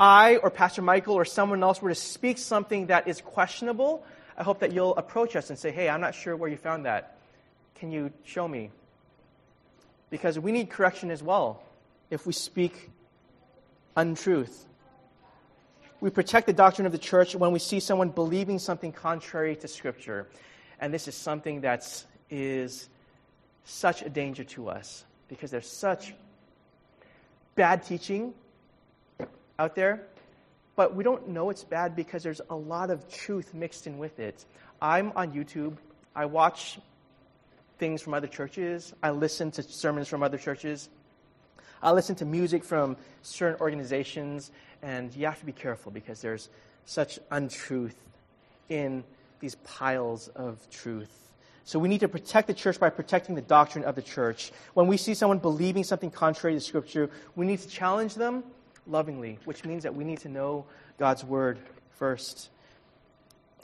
[0.00, 4.02] I or Pastor Michael or someone else were to speak something that is questionable,
[4.34, 6.86] I hope that you'll approach us and say, hey, I'm not sure where you found
[6.86, 7.18] that.
[7.74, 8.70] Can you show me?
[10.08, 11.62] Because we need correction as well
[12.12, 12.90] if we speak
[13.96, 14.66] untruth.
[16.02, 19.66] We protect the doctrine of the church when we see someone believing something contrary to
[19.66, 20.28] Scripture.
[20.78, 22.90] And this is something that is
[23.64, 26.12] such a danger to us because there's such
[27.54, 28.34] bad teaching
[29.58, 30.02] out there,
[30.76, 34.18] but we don't know it's bad because there's a lot of truth mixed in with
[34.18, 34.44] it.
[34.82, 35.76] I'm on YouTube,
[36.14, 36.78] I watch
[37.78, 40.90] things from other churches, I listen to sermons from other churches.
[41.82, 46.48] I listen to music from certain organizations, and you have to be careful because there's
[46.86, 48.00] such untruth
[48.68, 49.02] in
[49.40, 51.10] these piles of truth.
[51.64, 54.52] So we need to protect the church by protecting the doctrine of the church.
[54.74, 58.44] When we see someone believing something contrary to Scripture, we need to challenge them
[58.86, 60.66] lovingly, which means that we need to know
[60.98, 61.58] God's word
[61.98, 62.50] first.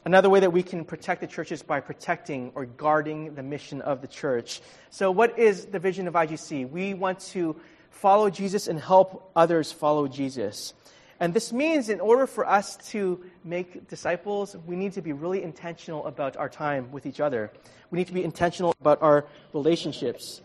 [0.05, 3.83] Another way that we can protect the church is by protecting or guarding the mission
[3.83, 4.61] of the church.
[4.91, 6.71] So, what is the vision of IGC?
[6.71, 7.57] We want to
[8.01, 10.75] follow Jesus and help others follow Jesus.
[11.21, 15.43] And this means, in order for us to make disciples, we need to be really
[15.43, 17.51] intentional about our time with each other.
[17.91, 20.41] We need to be intentional about our relationships.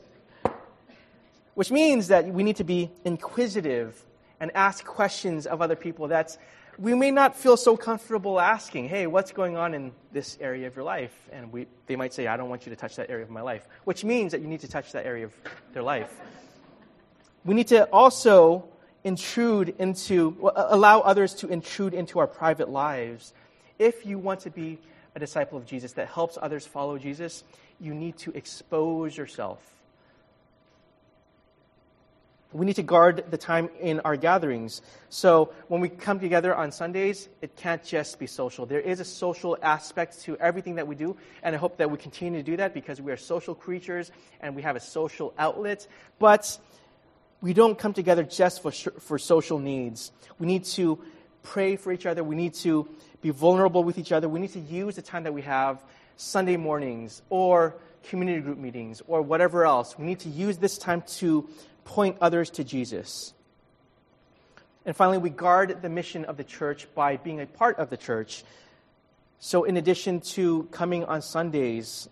[1.54, 4.04] Which means that we need to be inquisitive
[4.40, 6.36] and ask questions of other people that
[6.80, 10.76] we may not feel so comfortable asking, hey, what's going on in this area of
[10.76, 11.14] your life?
[11.32, 13.42] And we, they might say, I don't want you to touch that area of my
[13.42, 15.34] life, which means that you need to touch that area of
[15.74, 16.20] their life
[17.46, 18.66] we need to also
[19.04, 23.34] intrude into, allow others to intrude into our private lives.
[23.80, 24.80] If you want to be
[25.16, 27.44] a disciple of Jesus that helps others follow Jesus,
[27.80, 29.60] you need to expose yourself.
[32.54, 34.84] We need to guard the time in our gatherings.
[35.10, 38.68] So when we come together on Sundays, it can't just be social.
[38.68, 41.98] There is a social aspect to everything that we do, and I hope that we
[41.98, 45.88] continue to do that because we are social creatures and we have a social outlet.
[46.20, 46.60] But
[47.44, 50.14] we don't come together just for, for social needs.
[50.40, 50.98] We need to
[51.44, 52.24] pray for each other.
[52.24, 52.88] We need to
[53.22, 54.30] be vulnerable with each other.
[54.30, 55.84] We need to use the time that we have
[56.16, 57.76] Sunday mornings or
[58.06, 60.00] community group meetings or whatever else.
[60.00, 61.50] We need to use this time to
[61.84, 63.34] point others to Jesus.
[64.86, 67.98] And finally, we guard the mission of the church by being a part of the
[67.98, 68.46] church.
[69.40, 72.08] So, in addition to coming on Sundays,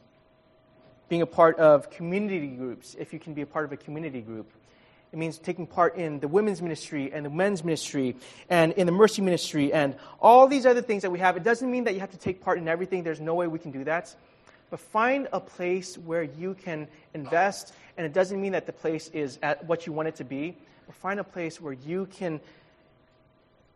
[1.07, 4.19] being a part of community groups, if you can be a part of a community
[4.19, 4.51] group,
[5.11, 8.15] it means taking part in the women's ministry and the men's ministry
[8.49, 11.35] and in the mercy ministry and all these other things that we have.
[11.35, 13.03] It doesn't mean that you have to take part in everything.
[13.03, 14.15] There's no way we can do that.
[14.69, 19.09] But find a place where you can invest, and it doesn't mean that the place
[19.09, 22.39] is at what you want it to be, but find a place where you can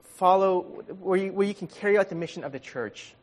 [0.02, 0.62] follow,
[1.02, 3.14] where you, where you can carry out the mission of the church.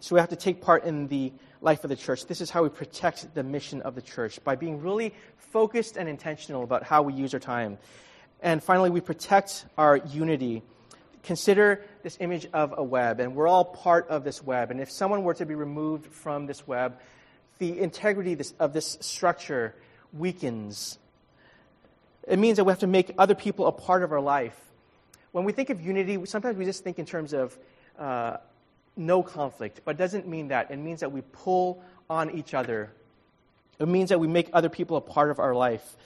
[0.00, 1.32] So we have to take part in the
[1.66, 2.26] life of the church.
[2.26, 6.08] This is how we protect the mission of the church by being really focused and
[6.08, 7.76] intentional about how we use our time.
[8.40, 10.62] And finally, we protect our unity.
[11.24, 14.70] Consider this image of a web, and we're all part of this web.
[14.70, 17.00] And if someone were to be removed from this web,
[17.58, 19.74] the integrity of this structure
[20.12, 20.98] weakens.
[22.28, 24.56] It means that we have to make other people a part of our life.
[25.32, 27.58] When we think of unity, sometimes we just think in terms of
[27.98, 28.36] uh,
[28.96, 30.70] no conflict, but it doesn't mean that.
[30.70, 32.90] It means that we pull on each other.
[33.78, 35.96] It means that we make other people a part of our life.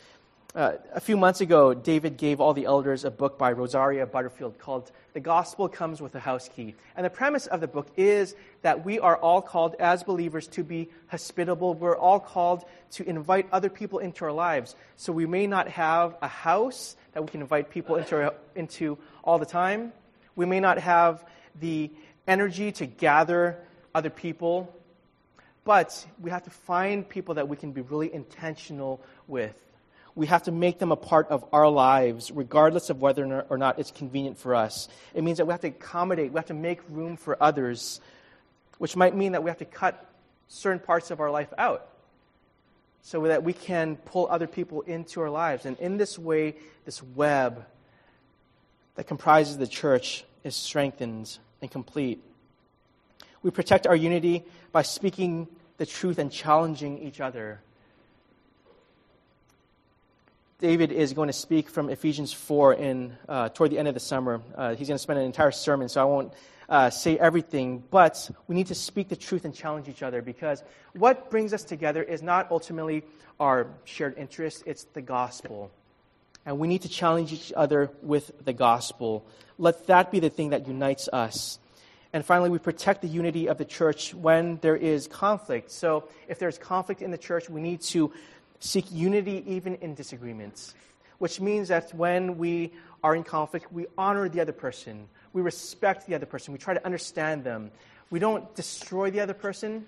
[0.52, 4.58] Uh, a few months ago, David gave all the elders a book by Rosaria Butterfield
[4.58, 6.74] called The Gospel Comes with a House Key.
[6.96, 10.64] And the premise of the book is that we are all called, as believers, to
[10.64, 11.74] be hospitable.
[11.74, 14.74] We're all called to invite other people into our lives.
[14.96, 19.38] So we may not have a house that we can invite people into, into all
[19.38, 19.92] the time.
[20.34, 21.24] We may not have
[21.60, 21.92] the
[22.30, 23.58] energy to gather
[23.92, 24.72] other people,
[25.64, 29.60] but we have to find people that we can be really intentional with.
[30.14, 33.80] We have to make them a part of our lives, regardless of whether or not
[33.80, 34.88] it's convenient for us.
[35.12, 38.00] It means that we have to accommodate, we have to make room for others,
[38.78, 40.08] which might mean that we have to cut
[40.46, 41.88] certain parts of our life out
[43.02, 45.66] so that we can pull other people into our lives.
[45.66, 47.66] And in this way, this web
[48.94, 52.22] that comprises the church is strengthened and complete.
[53.42, 57.60] We protect our unity by speaking the truth and challenging each other.
[60.58, 64.00] David is going to speak from Ephesians 4 in, uh, toward the end of the
[64.00, 64.42] summer.
[64.54, 66.34] Uh, he's going to spend an entire sermon, so I won't
[66.68, 70.62] uh, say everything, but we need to speak the truth and challenge each other because
[70.92, 73.04] what brings us together is not ultimately
[73.40, 75.70] our shared interests, it's the gospel.
[76.46, 79.26] And we need to challenge each other with the gospel.
[79.58, 81.58] Let that be the thing that unites us.
[82.12, 85.70] And finally, we protect the unity of the church when there is conflict.
[85.70, 88.12] So, if there's conflict in the church, we need to
[88.58, 90.74] seek unity even in disagreements,
[91.18, 92.72] which means that when we
[93.02, 96.74] are in conflict, we honor the other person, we respect the other person, we try
[96.74, 97.70] to understand them.
[98.10, 99.86] We don't destroy the other person,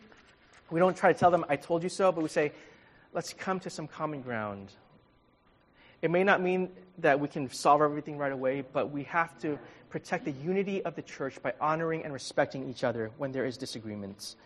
[0.71, 2.53] we don't try to tell them, I told you so, but we say,
[3.13, 4.73] let's come to some common ground.
[6.03, 9.59] It may not mean that we can solve everything right away, but we have to
[9.89, 13.57] protect the unity of the church by honoring and respecting each other when there is
[13.57, 14.37] disagreements.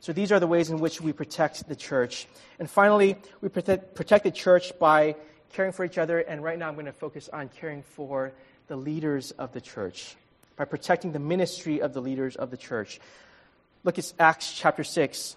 [0.00, 2.26] So these are the ways in which we protect the church.
[2.58, 5.16] And finally, we protect, protect the church by
[5.52, 6.18] caring for each other.
[6.18, 8.32] And right now, I'm going to focus on caring for
[8.68, 10.16] the leaders of the church,
[10.56, 12.98] by protecting the ministry of the leaders of the church.
[13.84, 15.36] Look at Acts chapter 6.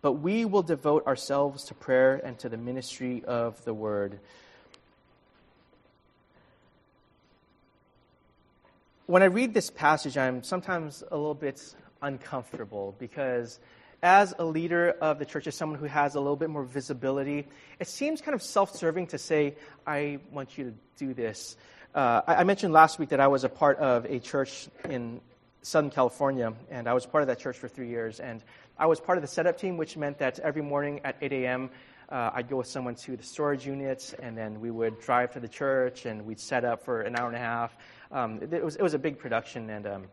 [0.00, 4.18] but we will devote ourselves to prayer and to the ministry of the word.
[9.06, 13.58] When I read this passage, I'm sometimes a little bit uncomfortable because
[14.02, 17.48] as a leader of the church, as someone who has a little bit more visibility,
[17.80, 19.56] it seems kind of self serving to say,
[19.86, 21.56] I want you to do this.
[21.94, 25.20] Uh, I, I, mentioned last week that I was a part of a church in
[25.62, 28.20] Southern California, and I was part of that church for three years.
[28.20, 28.42] And
[28.78, 31.70] I was part of the setup team, which meant that every morning at 8 a.m.,
[32.10, 35.40] uh, I'd go with someone to the storage units, and then we would drive to
[35.40, 37.76] the church, and we'd set up for an hour and a half.
[38.12, 40.04] Um, it, was, it was a big production, and um,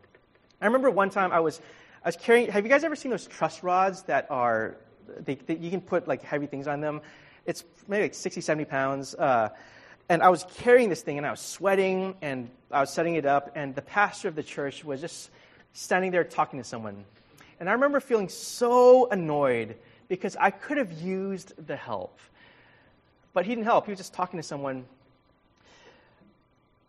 [0.60, 1.60] I remember one time I was,
[2.04, 2.50] I was carrying.
[2.50, 4.76] Have you guys ever seen those truss rods that are,
[5.24, 7.00] they, they, you can put like heavy things on them?
[7.46, 9.14] It's maybe like 60, 70 pounds.
[9.14, 9.50] Uh,
[10.08, 13.26] and I was carrying this thing, and I was sweating, and I was setting it
[13.26, 15.30] up, and the pastor of the church was just
[15.72, 17.04] standing there talking to someone.
[17.58, 19.76] And I remember feeling so annoyed
[20.08, 22.18] because I could have used the help.
[23.32, 23.86] But he didn't help.
[23.86, 24.84] He was just talking to someone.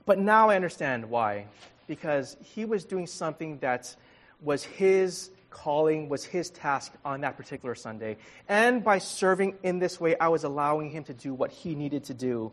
[0.05, 1.45] But now I understand why.
[1.87, 3.95] Because he was doing something that
[4.41, 8.17] was his calling, was his task on that particular Sunday.
[8.47, 12.05] And by serving in this way, I was allowing him to do what he needed
[12.05, 12.51] to do.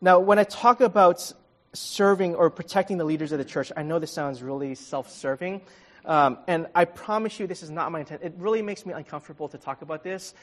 [0.00, 1.32] Now, when I talk about
[1.72, 5.62] serving or protecting the leaders of the church, I know this sounds really self serving.
[6.06, 8.22] Um, and I promise you, this is not my intent.
[8.22, 10.34] It really makes me uncomfortable to talk about this.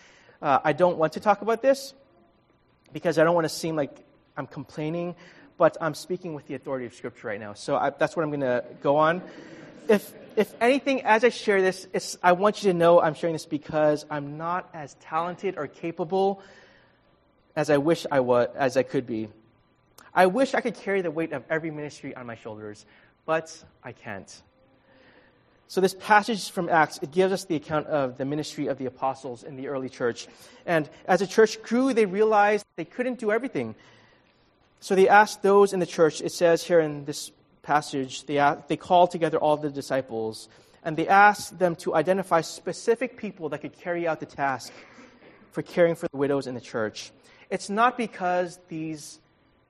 [0.42, 1.94] Uh, I don't want to talk about this
[2.92, 4.04] because I don't want to seem like
[4.36, 5.16] I'm complaining,
[5.58, 7.54] but I'm speaking with the authority of Scripture right now.
[7.54, 9.22] So I, that's what I'm going to go on.
[9.88, 13.46] If, if anything, as I share this, I want you to know I'm sharing this
[13.46, 16.42] because I'm not as talented or capable
[17.56, 19.30] as I wish I was, as I could be.
[20.14, 22.86] I wish I could carry the weight of every ministry on my shoulders,
[23.26, 24.42] but I can't.
[25.68, 28.86] So this passage from Acts, it gives us the account of the ministry of the
[28.86, 30.28] apostles in the early church.
[30.66, 33.76] And as the church grew, they realized they couldn't do everything.
[34.80, 37.32] So they asked those in the church, it says here in this
[37.64, 40.50] passage, they, they called together all the disciples
[40.84, 44.72] and they asked them to identify specific people that could carry out the task
[45.52, 47.12] for caring for the widows in the church.
[47.50, 49.20] It's not because these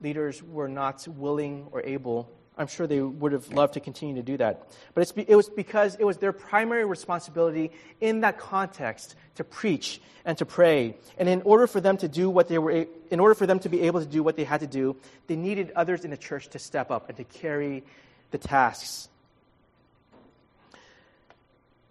[0.02, 4.22] leaders were not willing or able I'm sure they would have loved to continue to
[4.22, 4.68] do that.
[4.94, 10.38] But it was because it was their primary responsibility in that context to preach and
[10.38, 10.96] to pray.
[11.18, 13.70] And in order for them to do what they were, in order for them to
[13.70, 14.96] be able to do what they had to do,
[15.28, 17.84] they needed others in the church to step up and to carry
[18.32, 19.10] the tasks.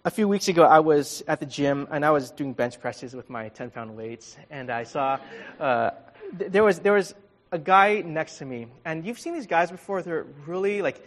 [0.04, 3.14] A few weeks ago, I was at the gym and I was doing bench presses
[3.14, 5.18] with my 10 pound weights, and I saw
[5.60, 5.90] uh,
[6.32, 7.14] there was there was
[7.52, 10.02] a guy next to me, and you've seen these guys before.
[10.02, 11.06] They're really like,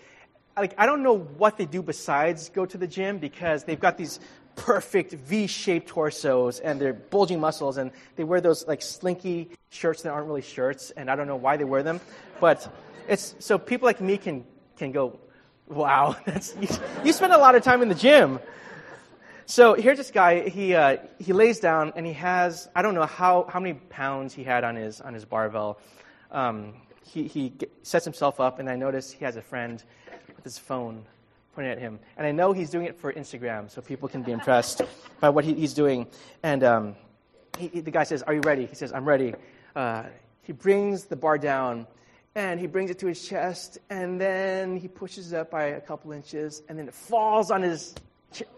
[0.56, 3.98] like I don't know what they do besides go to the gym because they've got
[3.98, 4.20] these
[4.56, 10.12] perfect V-shaped torsos and they're bulging muscles, and they wear those like slinky shirts that
[10.12, 12.00] aren't really shirts, and I don't know why they wear them,
[12.40, 12.72] but
[13.10, 14.46] it's so people like me can
[14.78, 15.20] can go,
[15.68, 16.68] wow, that's you,
[17.04, 18.40] you spend a lot of time in the gym.
[19.48, 20.48] So here's this guy.
[20.50, 24.34] He uh, he lays down and he has I don't know how how many pounds
[24.34, 25.80] he had on his on his barbell,
[26.36, 26.74] um,
[27.04, 29.82] he, he sets himself up, and I notice he has a friend
[30.36, 31.06] with his phone
[31.56, 32.00] pointing at him.
[32.18, 34.82] And I know he's doing it for Instagram, so people can be impressed
[35.22, 36.08] by what he, he's doing.
[36.44, 36.96] And um,
[37.58, 38.66] he, the guy says, Are you ready?
[38.66, 39.34] He says, I'm ready.
[39.76, 40.04] Uh,
[40.42, 41.88] he brings the bar down,
[42.36, 45.82] and he brings it to his chest, and then he pushes it up by a
[45.82, 47.96] couple inches, and then it falls on his,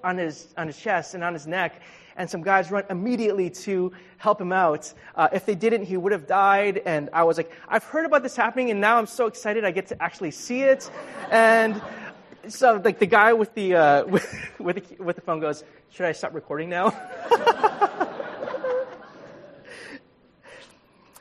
[0.03, 1.81] on his, on his chest and on his neck
[2.17, 4.91] and some guys run immediately to help him out.
[5.15, 6.81] Uh, if they didn't, he would have died.
[6.85, 9.71] And I was like, I've heard about this happening, and now I'm so excited I
[9.71, 10.89] get to actually see it.
[11.29, 11.79] And
[12.47, 14.27] so, like the guy with the uh, with
[14.59, 16.89] with the, with the phone goes, "Should I stop recording now?"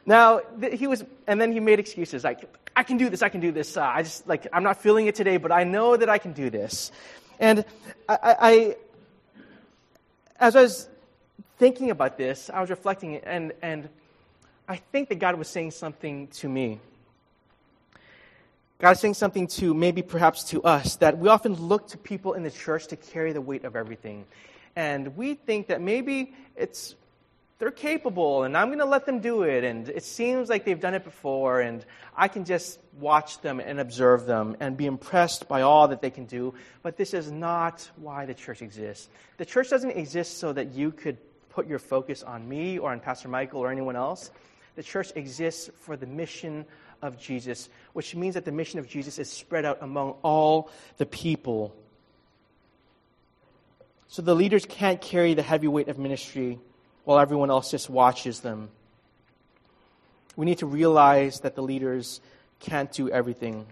[0.07, 0.40] now
[0.72, 3.22] he was, and then he made excuses like, "I can do this.
[3.22, 3.76] I can do this.
[3.76, 6.32] Uh, I just like I'm not feeling it today, but I know that I can
[6.32, 6.90] do this."
[7.39, 7.64] And
[8.09, 8.76] I, I,
[10.39, 10.89] as I was
[11.59, 13.89] thinking about this, I was reflecting, and, and
[14.68, 16.80] I think that God was saying something to me.
[18.78, 22.34] God is saying something to maybe perhaps to us that we often look to people
[22.34, 24.26] in the church to carry the weight of everything.
[24.74, 26.95] And we think that maybe it's
[27.59, 29.64] they're capable and I'm going to let them do it.
[29.64, 31.84] And it seems like they've done it before and
[32.16, 36.11] I can just watch them and observe them and be impressed by all that they
[36.11, 36.54] can do.
[36.82, 39.09] But this is not why the church exists.
[39.38, 41.16] The church doesn't exist so that you could
[41.48, 44.30] put your focus on me or on Pastor Michael or anyone else.
[44.74, 46.66] The church exists for the mission
[47.00, 51.07] of Jesus, which means that the mission of Jesus is spread out among all the
[51.07, 51.74] people.
[54.09, 56.59] So the leaders can't carry the heavy weight of ministry
[57.07, 58.68] while everyone else just watches them.
[60.34, 62.20] We need to realize that the leaders
[62.59, 63.64] can't do everything.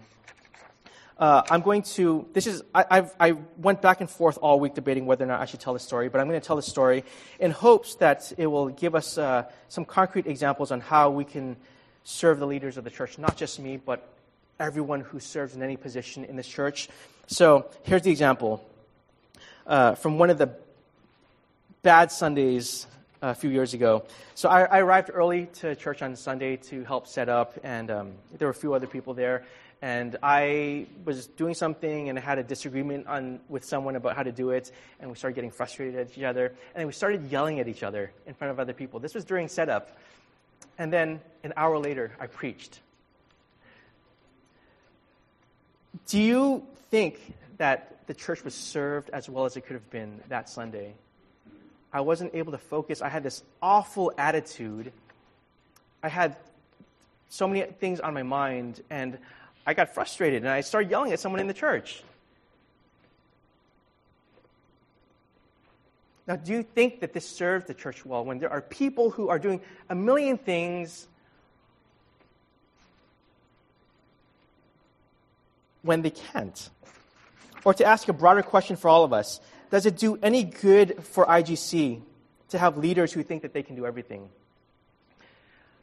[1.19, 4.73] Uh, I'm going to, this is, I, I've, I went back and forth all week
[4.73, 6.61] debating whether or not I should tell the story, but I'm going to tell the
[6.61, 7.03] story
[7.37, 11.57] in hopes that it will give us uh, some concrete examples on how we can
[12.05, 14.07] serve the leaders of the church, not just me, but
[14.61, 16.87] everyone who serves in any position in this church.
[17.27, 18.65] So here's the example
[19.67, 20.55] uh, from one of the
[21.83, 22.87] bad Sundays
[23.31, 24.03] a few years ago.
[24.35, 28.11] So I, I, arrived early to church on Sunday to help set up, and um,
[28.37, 29.45] there were a few other people there.
[29.81, 34.23] And I was doing something and I had a disagreement on, with someone about how
[34.23, 36.47] to do it, and we started getting frustrated at each other.
[36.47, 38.99] And then we started yelling at each other in front of other people.
[38.99, 39.97] This was during setup.
[40.77, 42.79] And then an hour later, I preached.
[46.07, 47.19] Do you think
[47.57, 50.93] that the church was served as well as it could have been that Sunday?
[51.95, 53.01] I wasn't able to focus.
[53.01, 54.91] I had this awful attitude.
[56.03, 56.35] I had
[57.29, 59.17] so many things on my mind, and
[59.65, 62.03] I got frustrated, and I started yelling at someone in the church.
[66.27, 69.29] Now, do you think that this served the church well when there are people who
[69.29, 71.07] are doing a million things
[75.81, 76.69] when they can't?
[77.63, 79.39] Or to ask a broader question for all of us,
[79.69, 82.01] does it do any good for IGC
[82.49, 84.29] to have leaders who think that they can do everything?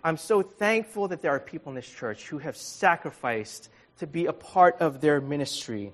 [0.04, 3.68] I'm so thankful that there are people in this church who have sacrificed
[3.98, 5.92] to be a part of their ministry.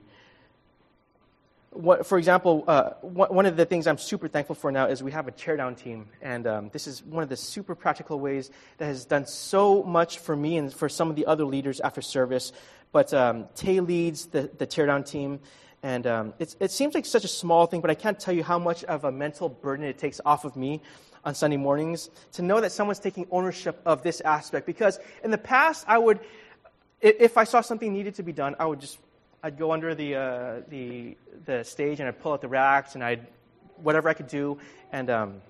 [1.70, 5.12] What, for example, uh, one of the things I'm super thankful for now is we
[5.12, 6.07] have a teardown team.
[6.22, 10.18] And um, this is one of the super practical ways that has done so much
[10.18, 12.53] for me and for some of the other leaders after service.
[12.93, 15.41] But um, Tay leads the, the teardown team.
[15.83, 18.59] And um, it seems like such a small thing, but I can't tell you how
[18.59, 20.83] much of a mental burden it takes off of me
[21.24, 24.66] on Sunday mornings to know that someone's taking ownership of this aspect.
[24.66, 26.18] Because in the past, I would,
[27.01, 28.99] if I saw something needed to be done, I would just,
[29.43, 33.05] I'd go under the, uh, the, the stage and I'd pull out the racks and
[33.05, 33.26] I'd,
[33.76, 34.59] whatever I could do.
[34.91, 35.41] And um,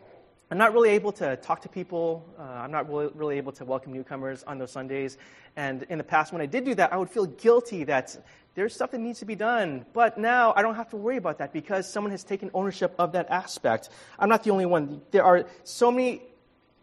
[0.51, 2.27] I'm not really able to talk to people.
[2.39, 5.17] Uh, I'm not really, really able to welcome newcomers on those Sundays.
[5.57, 8.17] And in the past, when I did do that, I would feel guilty that
[8.59, 9.87] there's stuff that needs to be done.
[9.93, 13.13] But now I don't have to worry about that because someone has taken ownership of
[13.13, 13.89] that aspect.
[14.19, 15.01] I'm not the only one.
[15.13, 16.23] There are so many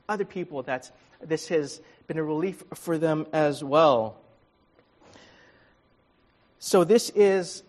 [0.08, 0.90] other people that
[1.22, 4.16] this has been a relief for them as well.
[6.60, 7.62] So, this is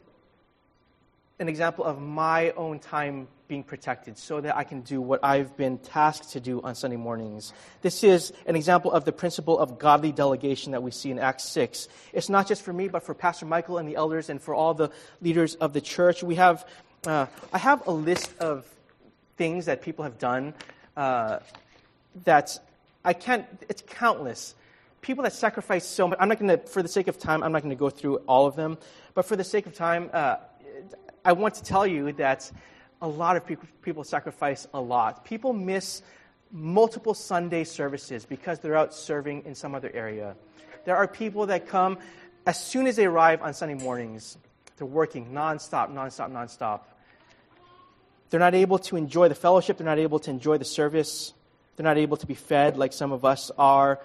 [1.39, 5.57] an example of my own time being protected so that I can do what I've
[5.57, 7.53] been tasked to do on Sunday mornings.
[7.83, 11.45] This is an example of the principle of godly delegation that we see in Acts
[11.45, 11.89] 6.
[12.13, 14.75] It's not just for me, but for Pastor Michael and the elders and for all
[14.75, 16.23] the leaders of the church.
[16.23, 16.67] We have,
[17.07, 18.67] uh, I have a list of
[19.37, 20.55] things that people have done
[20.97, 21.41] uh,
[22.25, 22.59] that
[23.05, 24.55] I can't, it's countless.
[25.03, 26.19] People that sacrifice so much.
[26.21, 28.17] I'm not going to, for the sake of time, I'm not going to go through
[28.27, 28.79] all of them.
[29.15, 30.37] But for the sake of time, uh,
[31.27, 32.49] I want to tell you that
[33.03, 35.25] a lot of people, people sacrifice a lot.
[35.25, 36.03] People miss
[36.53, 40.37] multiple Sunday services because they're out serving in some other area.
[40.85, 41.99] There are people that come
[42.47, 44.39] as soon as they arrive on Sunday mornings.
[44.77, 46.83] They're working nonstop, nonstop, nonstop.
[48.31, 49.79] They're not able to enjoy the fellowship.
[49.79, 51.35] They're not able to enjoy the service.
[51.75, 53.99] They're not able to be fed like some of us are.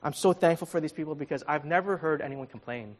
[0.00, 2.94] I'm so thankful for these people because I've never heard anyone complain.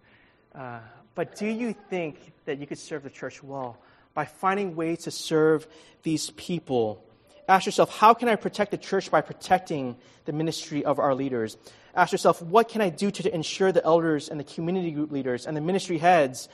[0.53, 0.81] Uh,
[1.19, 2.15] but do you think
[2.45, 3.77] that you could serve the church well
[4.15, 5.67] by finding ways to serve
[6.05, 7.05] these people.
[7.49, 9.97] Ask yourself, how can I protect the church by protecting
[10.27, 11.57] the ministry of our leaders?
[11.97, 15.45] Ask yourself, what can I do to ensure the elders and the community group leaders
[15.45, 16.49] and the ministry heads,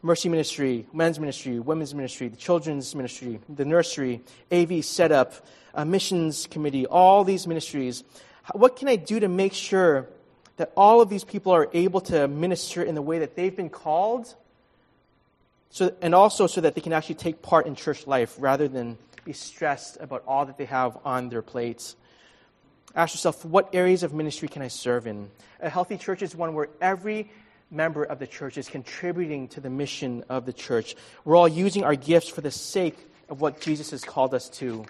[0.00, 4.20] mercy ministry, men's ministry, women's ministry, the children's ministry, the nursery,
[4.52, 5.34] AV setup,
[5.84, 8.04] missions committee, all these ministries,
[8.54, 10.08] what can I do to make sure
[10.56, 13.70] that all of these people are able to minister in the way that they've been
[13.70, 14.34] called
[15.70, 18.96] so, and also so that they can actually take part in church life rather than
[19.24, 21.96] be stressed about all that they have on their plates.
[22.94, 25.28] Ask yourself, what areas of ministry can I serve in?
[25.60, 27.30] A healthy church is one where every
[27.70, 30.94] member of the church is contributing to the mission of the church.
[31.24, 32.96] We're all using our gifts for the sake
[33.28, 34.86] of what Jesus has called us to.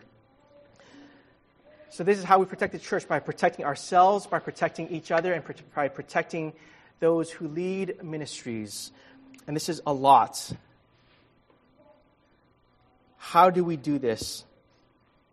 [1.91, 5.33] So, this is how we protect the church by protecting ourselves, by protecting each other,
[5.33, 6.53] and by protecting
[7.01, 8.91] those who lead ministries.
[9.47, 10.53] And this is a lot.
[13.17, 14.45] How do we do this?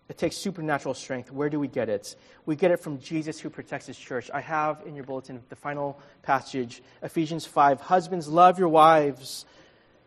[0.10, 1.32] It takes supernatural strength.
[1.32, 2.16] Where do we get it?
[2.46, 4.30] We get it from Jesus who protects his church.
[4.34, 7.82] I have in your bulletin the final passage, Ephesians 5.
[7.82, 9.46] Husbands, love your wives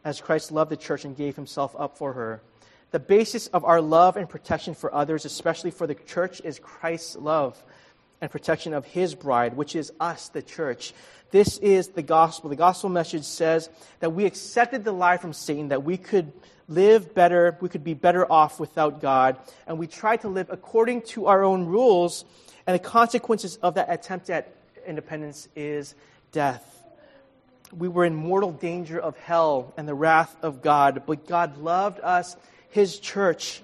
[0.04, 2.40] as Christ loved the church and gave himself up for her.
[2.92, 7.16] The basis of our love and protection for others, especially for the church, is Christ's
[7.16, 7.62] love
[8.20, 10.94] and protection of his bride, which is us, the church.
[11.30, 12.48] This is the gospel.
[12.48, 13.68] The gospel message says
[14.00, 16.32] that we accepted the lie from Satan, that we could
[16.68, 21.02] live better, we could be better off without God, and we try to live according
[21.02, 22.24] to our own rules,
[22.66, 24.52] and the consequences of that attempt at
[24.86, 25.94] independence is
[26.32, 26.84] death.
[27.76, 32.00] We were in mortal danger of hell and the wrath of God, but God loved
[32.00, 32.36] us,
[32.70, 33.62] His church,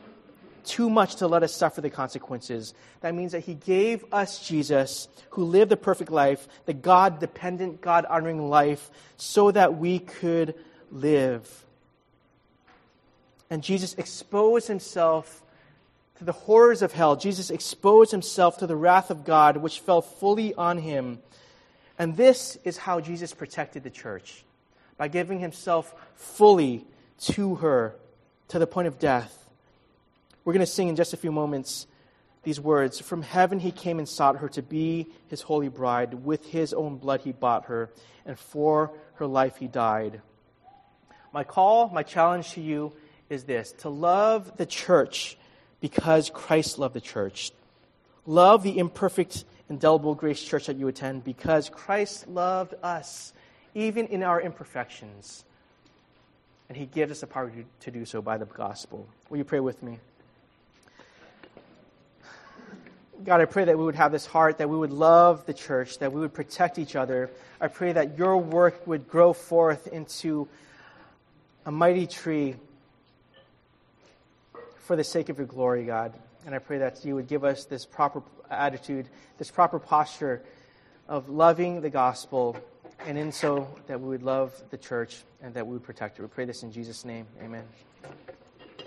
[0.64, 2.74] too much to let us suffer the consequences.
[3.00, 7.80] That means that He gave us Jesus, who lived the perfect life, the God dependent,
[7.80, 10.54] God honoring life, so that we could
[10.90, 11.64] live.
[13.52, 15.42] And Jesus exposed himself
[16.16, 17.16] to the horrors of hell.
[17.16, 21.18] Jesus exposed himself to the wrath of God, which fell fully on him.
[21.98, 24.44] And this is how Jesus protected the church
[24.96, 26.86] by giving himself fully
[27.18, 27.94] to her
[28.48, 29.48] to the point of death.
[30.44, 31.86] We're going to sing in just a few moments
[32.42, 36.14] these words From heaven he came and sought her to be his holy bride.
[36.14, 37.90] With his own blood he bought her,
[38.26, 40.20] and for her life he died.
[41.32, 42.92] My call, my challenge to you
[43.30, 45.38] is this to love the church
[45.80, 47.52] because Christ loved the church.
[48.26, 53.32] Love the imperfect, indelible grace church that you attend because Christ loved us,
[53.74, 55.44] even in our imperfections.
[56.72, 59.06] And he gives us the power to, do so by the gospel.
[59.28, 59.98] Will you pray with me?
[63.22, 65.98] God, I pray that we would have this heart, that we would love the church,
[65.98, 67.28] that we would protect each other.
[67.60, 70.48] I pray that your work would grow forth into
[71.66, 72.56] a mighty tree
[74.78, 76.14] for the sake of your glory, God.
[76.46, 80.40] And I pray that you would give us this proper attitude, this proper posture
[81.06, 82.56] of loving the gospel,
[83.06, 86.22] and in so that we would love the church and that we would protect it.
[86.22, 87.26] We pray this in Jesus' name.
[87.42, 87.64] Amen.